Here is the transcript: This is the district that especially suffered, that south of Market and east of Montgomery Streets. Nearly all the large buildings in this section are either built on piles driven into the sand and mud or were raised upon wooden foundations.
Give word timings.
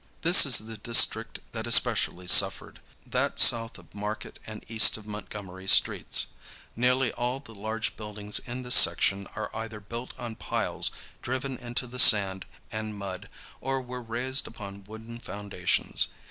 This 0.21 0.47
is 0.47 0.57
the 0.57 0.77
district 0.79 1.41
that 1.51 1.67
especially 1.67 2.25
suffered, 2.25 2.79
that 3.05 3.37
south 3.37 3.77
of 3.77 3.93
Market 3.93 4.39
and 4.47 4.65
east 4.67 4.97
of 4.97 5.05
Montgomery 5.05 5.67
Streets. 5.67 6.25
Nearly 6.75 7.11
all 7.11 7.39
the 7.39 7.53
large 7.53 7.95
buildings 7.97 8.39
in 8.39 8.63
this 8.63 8.73
section 8.73 9.27
are 9.35 9.51
either 9.55 9.79
built 9.79 10.15
on 10.17 10.33
piles 10.37 10.89
driven 11.21 11.55
into 11.55 11.85
the 11.85 11.99
sand 11.99 12.47
and 12.71 12.97
mud 12.97 13.29
or 13.61 13.79
were 13.79 14.01
raised 14.01 14.47
upon 14.47 14.85
wooden 14.85 15.19
foundations. 15.19 16.07